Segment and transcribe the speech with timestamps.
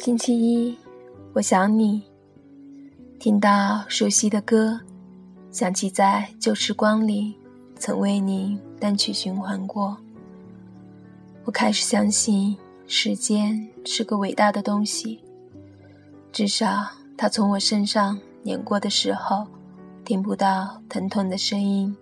[0.00, 0.74] 星期一，
[1.34, 2.02] 我想你。
[3.18, 4.80] 听到熟悉的歌，
[5.50, 7.34] 想起在旧时光里
[7.76, 9.94] 曾为你单曲循环过。
[11.44, 12.56] 我开始相信
[12.86, 15.22] 时间是个伟大的东西，
[16.32, 16.78] 至少
[17.14, 19.46] 它从我身上碾过的时候，
[20.02, 21.94] 听不到疼痛的声音。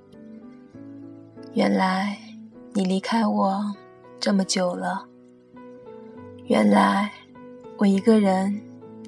[1.53, 2.17] 原来
[2.75, 3.75] 你离开我
[4.21, 5.05] 这么久了，
[6.45, 7.11] 原来
[7.79, 8.61] 我一个人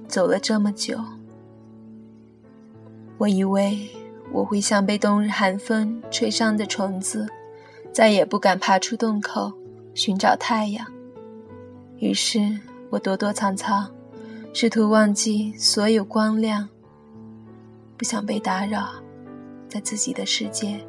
[0.06, 0.96] 走了这么久。
[3.18, 3.90] 我以为
[4.30, 7.26] 我会像被冬日寒风吹伤的虫子，
[7.92, 9.52] 再也不敢爬出洞口
[9.92, 10.86] 寻找太阳。
[11.98, 12.38] 于是
[12.90, 13.92] 我躲躲藏藏，
[14.54, 16.68] 试图忘记所有光亮，
[17.96, 18.90] 不想被打扰，
[19.68, 20.80] 在自己的世界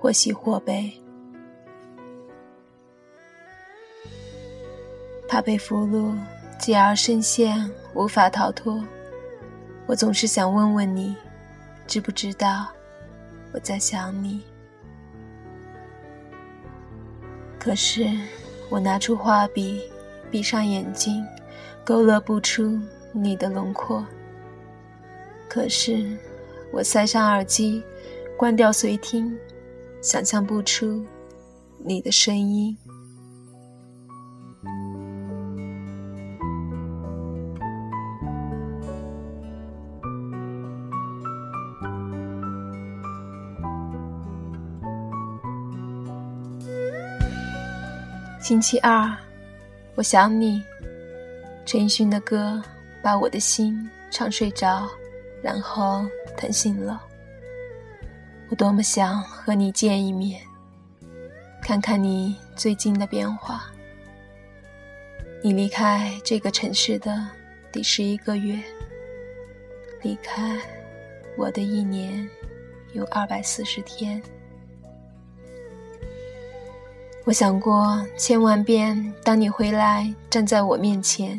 [0.00, 0.90] 或喜或悲，
[5.28, 6.16] 怕被俘虏，
[6.58, 8.82] 继而深陷，无法逃脱。
[9.86, 11.16] 我总是想问问你。
[11.86, 12.66] 知不知道
[13.54, 14.42] 我在想你？
[17.58, 18.06] 可是
[18.68, 19.80] 我拿出画笔，
[20.30, 21.24] 闭上眼睛，
[21.82, 22.78] 勾勒不出
[23.10, 24.04] 你的轮廓。
[25.48, 26.14] 可是
[26.70, 27.82] 我塞上耳机，
[28.36, 29.34] 关掉随听，
[30.02, 31.02] 想象不出
[31.78, 32.76] 你的声音。
[48.48, 49.14] 星期二，
[49.94, 50.64] 我想你。
[51.66, 52.62] 陈奕迅的歌
[53.02, 54.88] 把我的心唱睡着，
[55.42, 56.98] 然后疼醒了。
[58.48, 60.40] 我多么想和你见一面，
[61.60, 63.70] 看看你最近的变化。
[65.42, 67.28] 你离开这个城市的
[67.70, 68.58] 第十一个月，
[70.00, 70.58] 离开
[71.36, 72.26] 我的一年
[72.94, 74.22] 有二百四十天。
[77.28, 81.38] 我想过千万遍，当你回来站在我面前，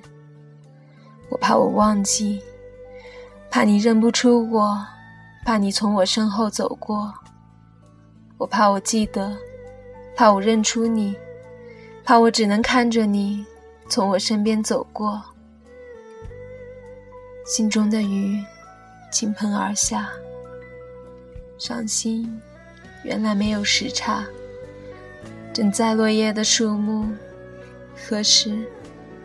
[1.30, 2.40] 我怕我忘记，
[3.50, 4.86] 怕你认不出我，
[5.44, 7.12] 怕你从我身后走过，
[8.38, 9.36] 我怕我记得，
[10.16, 11.16] 怕我认出你，
[12.04, 13.44] 怕我只能看着你
[13.90, 15.20] 从我身边走过，
[17.48, 18.40] 心中的雨
[19.12, 20.08] 倾盆而下，
[21.58, 22.40] 伤心，
[23.02, 24.24] 原来没有时差。
[25.59, 27.09] 正在落叶的树木，
[27.94, 28.66] 何时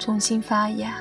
[0.00, 0.96] 重新发芽？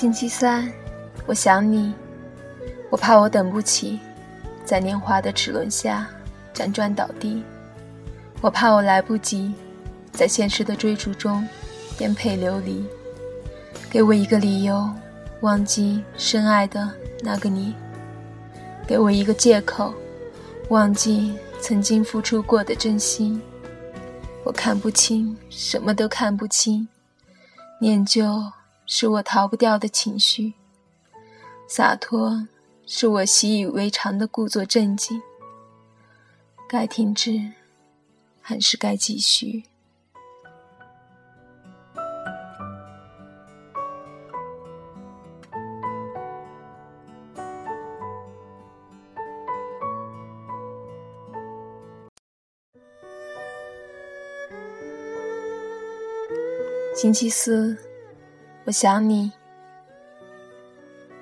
[0.00, 0.66] 星期三，
[1.26, 1.92] 我想你，
[2.88, 4.00] 我怕我等不起，
[4.64, 6.08] 在年华的齿轮下
[6.54, 7.42] 辗转倒地；
[8.40, 9.52] 我怕我来不及，
[10.10, 11.46] 在现实的追逐中
[11.98, 12.82] 颠沛流离。
[13.90, 14.88] 给我一个理由，
[15.42, 16.90] 忘记深爱的
[17.22, 17.74] 那个你；
[18.86, 19.92] 给我一个借口，
[20.70, 23.38] 忘记曾经付出过的真心。
[24.44, 26.88] 我看不清，什么都看不清，
[27.82, 28.24] 念旧。
[28.92, 30.52] 是我逃不掉的情绪，
[31.68, 32.48] 洒脱
[32.84, 35.22] 是我习以为常的故作镇静。
[36.68, 37.52] 该停止，
[38.40, 39.62] 还是该继续？
[56.96, 57.89] 星期四。
[58.70, 59.32] 我想你，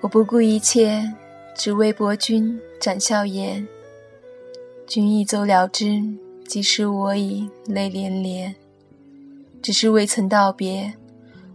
[0.03, 1.15] 我不顾一切，
[1.57, 3.67] 只为博君展笑颜。
[4.87, 6.03] 君一走了之，
[6.47, 8.55] 即使我已泪连连。
[9.63, 10.93] 只是未曾道别，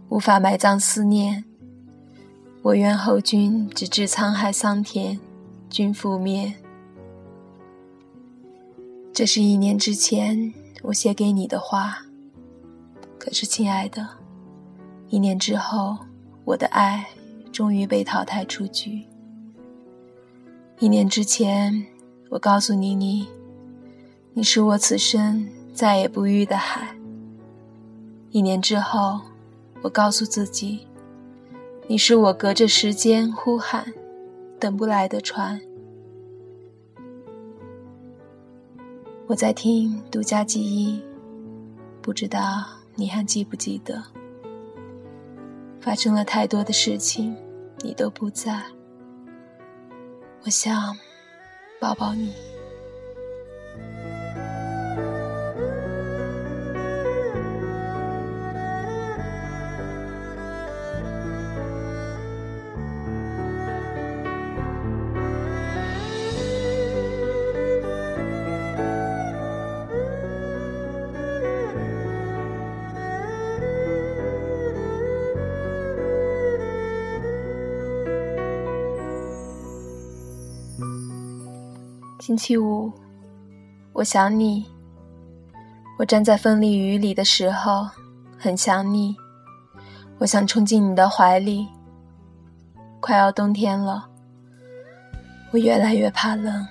[0.08, 1.44] 无法埋葬思念。
[2.62, 5.20] 我愿后君直至沧海桑田，
[5.70, 6.54] 君覆灭。
[9.12, 10.52] 这是一年之前
[10.82, 12.04] 我写给你的话。
[13.16, 14.23] 可是，亲爱的，
[15.14, 15.96] 一年之后，
[16.44, 17.06] 我的爱
[17.52, 19.06] 终于被淘汰出局。
[20.80, 21.86] 一年之前，
[22.30, 23.28] 我告诉你，你，
[24.32, 26.96] 你是我此生再也不遇的海。
[28.30, 29.20] 一年之后，
[29.82, 30.84] 我告诉自己，
[31.86, 33.94] 你是我隔着时间呼喊，
[34.58, 35.60] 等不来的船。
[39.28, 41.00] 我在听独家记忆，
[42.02, 42.66] 不知道
[42.96, 44.02] 你还记不记得？
[45.84, 47.36] 发生了太多的事情，
[47.80, 48.64] 你都不在。
[50.42, 50.96] 我想
[51.78, 52.32] 抱抱你。
[82.26, 82.90] 星期五，
[83.92, 84.64] 我想你。
[85.98, 87.86] 我站在风里雨里的时候，
[88.38, 89.14] 很想你。
[90.16, 91.68] 我想冲进你的怀里。
[92.98, 94.08] 快要冬天了，
[95.52, 96.66] 我越来越怕冷，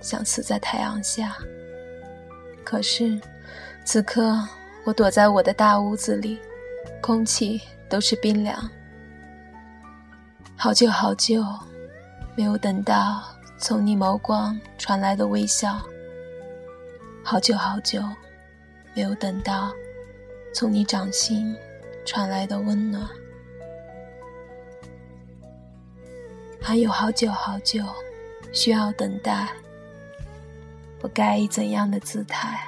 [0.00, 1.36] 想死在太阳下。
[2.64, 3.16] 可是，
[3.84, 4.36] 此刻
[4.82, 6.36] 我躲在我的大屋子里，
[7.00, 8.68] 空气都是冰凉。
[10.56, 11.44] 好久好久，
[12.34, 13.22] 没有等到。
[13.62, 15.78] 从你眸光传来的微笑，
[17.22, 18.02] 好久好久
[18.94, 19.70] 没有等到；
[20.54, 21.54] 从你掌心
[22.06, 23.06] 传来的温暖，
[26.58, 27.84] 还有好久好久
[28.50, 29.48] 需要等待。
[31.02, 32.66] 我该以怎样的姿态？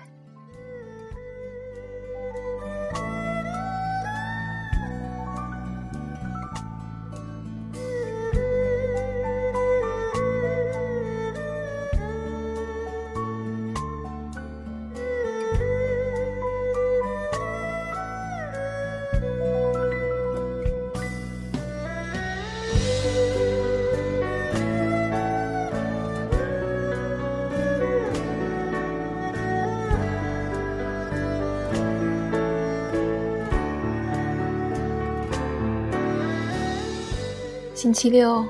[37.82, 38.46] 星期六，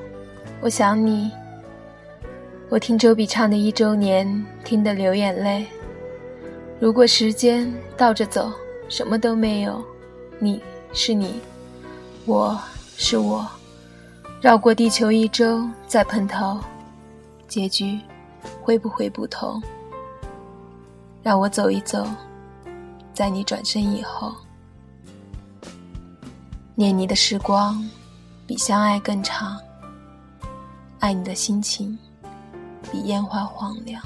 [0.60, 1.32] 我想你。
[2.68, 5.66] 我听周笔畅的一周年，听得流眼泪。
[6.78, 8.52] 如果时间倒着走，
[8.90, 9.82] 什么都没有，
[10.38, 10.62] 你
[10.92, 11.40] 是你，
[12.26, 12.60] 我
[12.98, 13.48] 是我，
[14.42, 16.60] 绕过地球一周再碰头，
[17.48, 17.98] 结局
[18.60, 19.62] 会不会不同？
[21.22, 22.06] 让我走一走，
[23.14, 24.34] 在你转身以后，
[26.74, 27.82] 念你的时光。
[28.52, 29.58] 比相爱更长，
[31.00, 31.98] 爱你的心情
[32.90, 34.02] 比烟花荒凉。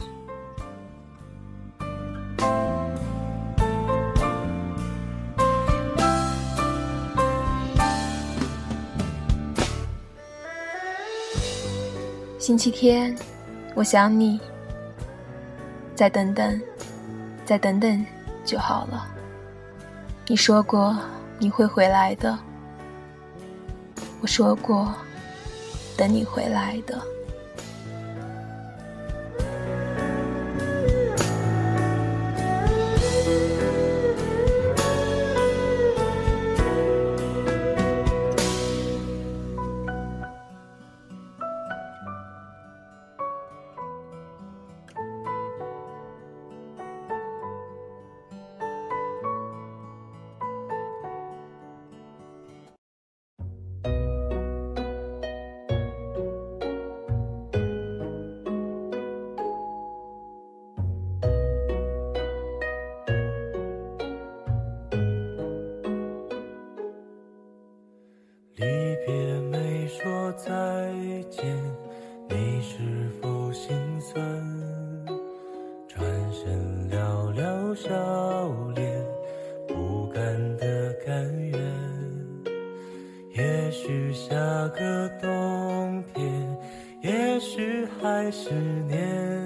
[12.38, 13.12] 星期天，
[13.74, 14.38] 我想你。
[15.96, 16.62] 再等等，
[17.44, 18.06] 再等等
[18.44, 19.08] 就好了。
[20.28, 20.96] 你说过
[21.40, 22.45] 你会回来的。
[24.20, 24.94] 我说过，
[25.96, 27.15] 等你回来的。
[68.56, 68.64] 离
[69.04, 69.14] 别
[69.50, 70.50] 没说再
[71.28, 71.44] 见，
[72.26, 74.16] 你是否心酸？
[75.86, 77.90] 转身寥寥笑
[78.74, 79.04] 脸，
[79.68, 81.60] 不甘的甘愿。
[83.34, 84.34] 也许下
[84.68, 86.58] 个冬天，
[87.02, 88.50] 也许还是
[88.88, 89.45] 年。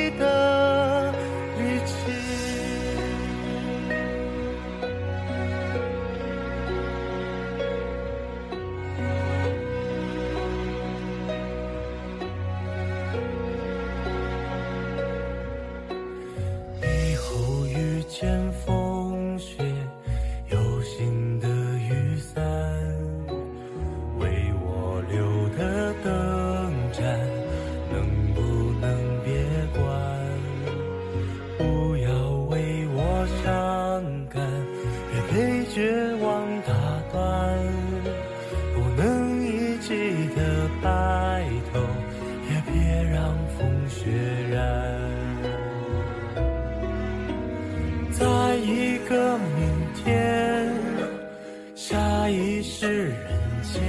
[52.21, 53.15] 下一世人
[53.63, 53.81] 间，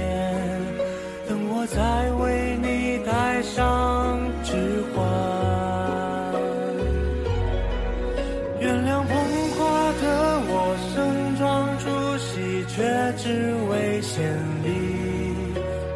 [1.29, 5.05] 等我再为你戴上指环。
[8.59, 9.13] 原谅捧
[9.53, 9.61] 花
[10.01, 10.05] 的
[10.49, 10.51] 我
[10.89, 11.85] 盛装出
[12.17, 12.81] 席，却
[13.17, 14.25] 只为献
[14.63, 14.67] 礼。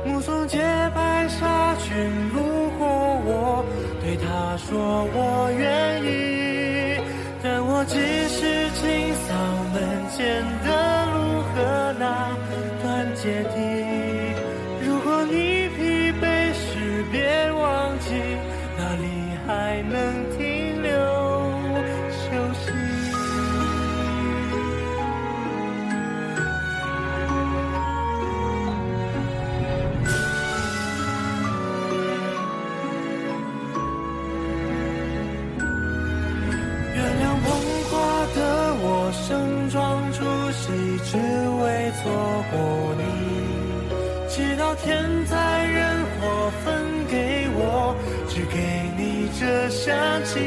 [0.05, 0.59] 目送洁
[0.93, 1.89] 白纱裙
[2.35, 2.87] 路过
[3.25, 3.65] 我，
[3.99, 7.01] 对他说我愿意。
[7.41, 7.83] 但我
[39.27, 40.71] 盛装出席，
[41.03, 42.01] 只为错
[42.49, 42.55] 过
[42.95, 43.03] 你。
[44.29, 45.75] 祈祷天灾人
[46.21, 46.65] 祸分
[47.09, 47.93] 给我，
[48.29, 48.55] 只给
[48.97, 49.93] 你这香
[50.23, 50.39] 气。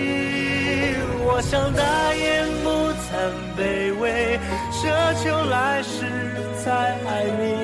[1.26, 2.70] 我想大言不
[3.04, 3.06] 惭
[3.54, 3.60] 卑
[4.00, 4.40] 微，
[4.72, 4.80] 奢
[5.22, 6.06] 求来世
[6.64, 6.72] 再
[7.06, 7.59] 爱你。